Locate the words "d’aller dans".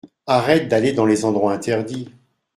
0.67-1.05